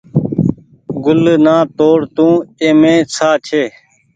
گل 1.03 1.23
نآ 1.45 1.57
توڙ 1.77 1.99
تو 2.15 2.27
اي 2.61 2.69
مين 2.81 2.97
ساه 3.15 3.35
ڇي۔ 3.47 3.63